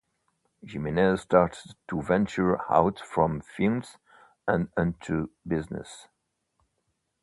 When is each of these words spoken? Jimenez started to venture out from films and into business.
Jimenez 0.65 1.21
started 1.21 1.75
to 1.87 2.01
venture 2.01 2.59
out 2.71 2.99
from 2.99 3.39
films 3.39 3.97
and 4.47 4.67
into 4.75 5.29
business. 5.47 6.07